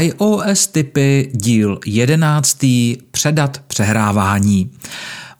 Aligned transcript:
iOS 0.00 0.66
typy 0.66 1.30
díl 1.34 1.78
11. 1.86 2.58
Předat 3.10 3.58
přehrávání. 3.66 4.70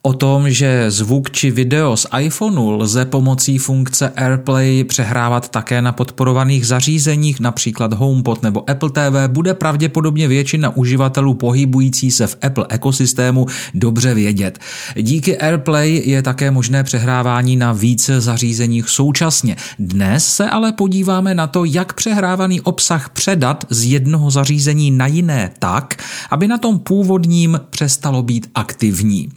O 0.06 0.12
tom, 0.12 0.50
že 0.50 0.90
zvuk 0.90 1.30
či 1.30 1.50
video 1.50 1.96
z 1.96 2.06
iPhoneu 2.18 2.70
lze 2.70 3.04
pomocí 3.04 3.58
funkce 3.58 4.08
AirPlay 4.08 4.84
přehrávat 4.84 5.48
také 5.48 5.82
na 5.82 5.92
podporovaných 5.92 6.66
zařízeních, 6.66 7.40
například 7.40 7.92
HomePod 7.92 8.42
nebo 8.42 8.70
Apple 8.70 8.90
TV, 8.90 9.28
bude 9.28 9.54
pravděpodobně 9.54 10.28
většina 10.28 10.76
uživatelů 10.76 11.34
pohybující 11.34 12.10
se 12.10 12.26
v 12.26 12.36
Apple 12.42 12.66
ekosystému 12.68 13.46
dobře 13.74 14.14
vědět. 14.14 14.58
Díky 15.02 15.38
AirPlay 15.38 16.02
je 16.04 16.22
také 16.22 16.50
možné 16.50 16.84
přehrávání 16.84 17.56
na 17.56 17.72
více 17.72 18.20
zařízeních 18.20 18.88
současně. 18.88 19.56
Dnes 19.78 20.26
se 20.26 20.50
ale 20.50 20.72
podíváme 20.72 21.34
na 21.34 21.46
to, 21.46 21.64
jak 21.64 21.92
přehrávaný 21.92 22.60
obsah 22.60 23.08
předat 23.08 23.64
z 23.70 23.84
jednoho 23.84 24.30
zařízení 24.30 24.90
na 24.90 25.06
jiné 25.06 25.50
tak, 25.58 26.02
aby 26.30 26.48
na 26.48 26.58
tom 26.58 26.78
původním 26.78 27.60
přestalo 27.70 28.22
být 28.22 28.50
aktivní. 28.54 29.28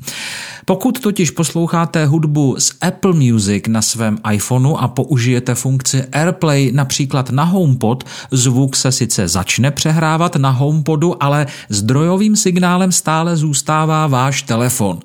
Pokud 0.69 0.99
totiž 0.99 1.31
posloucháte 1.31 2.05
hudbu 2.05 2.55
z 2.59 2.71
Apple 2.81 3.13
Music 3.13 3.63
na 3.67 3.81
svém 3.81 4.17
iPhoneu 4.31 4.75
a 4.75 4.87
použijete 4.87 5.55
funkci 5.55 6.03
AirPlay 6.03 6.71
například 6.71 7.29
na 7.29 7.43
HomePod, 7.43 8.03
zvuk 8.31 8.75
se 8.75 8.91
sice 8.91 9.27
začne 9.27 9.71
přehrávat 9.71 10.35
na 10.35 10.49
HomePodu, 10.49 11.23
ale 11.23 11.47
zdrojovým 11.69 12.35
signálem 12.35 12.91
stále 12.91 13.37
zůstává 13.37 14.07
váš 14.07 14.41
telefon. 14.41 14.99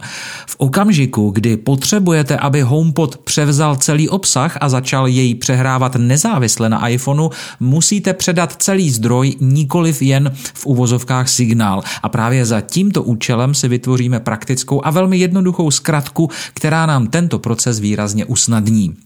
V 0.46 0.56
okamžiku, 0.58 1.30
kdy 1.30 1.56
potřebujete, 1.56 2.36
aby 2.36 2.60
HomePod 2.60 3.16
převzal 3.16 3.76
celý 3.76 4.08
obsah 4.08 4.58
a 4.60 4.68
začal 4.68 5.06
jej 5.06 5.34
přehrávat 5.34 5.96
nezávisle 5.96 6.68
na 6.68 6.88
iPhoneu, 6.88 7.30
musíte 7.60 8.14
předat 8.14 8.54
celý 8.58 8.90
zdroj, 8.90 9.34
nikoliv 9.40 10.02
jen 10.02 10.32
v 10.54 10.66
uvozovkách 10.66 11.28
signál. 11.28 11.82
A 12.02 12.08
právě 12.08 12.46
za 12.46 12.60
tímto 12.60 13.02
účelem 13.02 13.54
si 13.54 13.68
vytvoříme 13.68 14.20
praktickou 14.20 14.80
a 14.84 14.90
velmi 14.90 15.16
jednoduchou 15.16 15.53
jednoduchou 15.54 15.70
zkratku, 15.70 16.30
která 16.54 16.86
nám 16.86 17.06
tento 17.06 17.38
proces 17.38 17.78
výrazně 17.78 18.24
usnadní. 18.24 18.96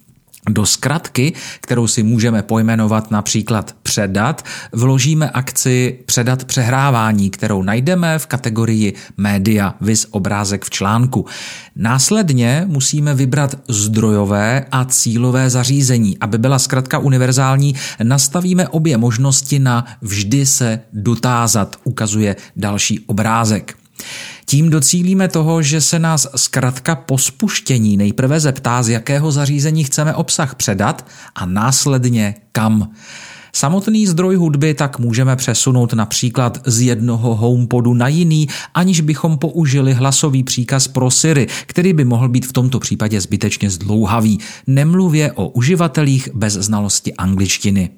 Do 0.48 0.66
zkratky, 0.66 1.32
kterou 1.60 1.86
si 1.86 2.02
můžeme 2.02 2.42
pojmenovat 2.42 3.10
například 3.10 3.77
předat, 3.82 4.44
vložíme 4.72 5.30
akci 5.30 5.98
předat 6.06 6.44
přehrávání, 6.44 7.30
kterou 7.30 7.62
najdeme 7.62 8.19
v 8.19 8.26
kategorii 8.26 8.94
média, 9.16 9.74
vis 9.80 10.06
obrázek 10.10 10.64
v 10.64 10.70
článku. 10.70 11.26
Následně 11.76 12.64
musíme 12.66 13.14
vybrat 13.14 13.54
zdrojové 13.69 14.64
a 14.72 14.84
cílové 14.84 15.50
zařízení. 15.50 16.19
Aby 16.19 16.38
byla 16.38 16.58
zkratka 16.58 16.98
univerzální, 16.98 17.74
nastavíme 18.02 18.69
obě 18.69 18.96
možnosti 18.96 19.58
na 19.58 19.84
vždy 20.02 20.46
se 20.46 20.80
dotázat, 20.92 21.76
ukazuje 21.84 22.36
další 22.56 23.00
obrázek. 23.06 23.76
Tím 24.48 24.70
docílíme 24.70 25.28
toho, 25.28 25.62
že 25.62 25.80
se 25.80 25.98
nás 25.98 26.27
zkrátka 26.36 26.94
po 26.96 27.18
spuštění 27.18 27.96
nejprve 27.96 28.41
zeptá, 28.41 28.82
z 28.82 28.88
jakého 28.88 29.32
zařízení 29.32 29.84
chceme 29.84 30.14
obsah 30.14 30.54
předat 30.54 31.06
a 31.34 31.46
následně 31.46 32.34
kam. 32.52 32.91
Samotný 33.52 34.06
zdroj 34.06 34.36
hudby 34.36 34.74
tak 34.74 34.98
můžeme 34.98 35.36
přesunout 35.36 35.92
například 35.92 36.58
z 36.66 36.80
jednoho 36.80 37.34
homepodu 37.34 37.94
na 37.94 38.08
jiný, 38.08 38.48
aniž 38.74 39.00
bychom 39.00 39.38
použili 39.38 39.94
hlasový 39.94 40.42
příkaz 40.42 40.88
pro 40.88 41.10
Siri, 41.10 41.46
který 41.66 41.92
by 41.92 42.04
mohl 42.04 42.28
být 42.28 42.46
v 42.46 42.52
tomto 42.52 42.80
případě 42.80 43.20
zbytečně 43.20 43.70
zdlouhavý. 43.70 44.38
Nemluvě 44.66 45.32
o 45.32 45.48
uživatelích 45.48 46.28
bez 46.34 46.52
znalosti 46.52 47.14
angličtiny. 47.14 47.91